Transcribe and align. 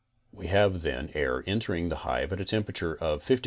We 0.31 0.47
have 0.47 0.81
then 0.81 1.11
air 1.13 1.43
entering 1.45 1.89
the 1.89 1.97
hive 1.97 2.33
at 2.33 2.41
a 2.41 2.45
temperature 2.45 2.95
of 2.95 3.23
50'F. 3.23 3.39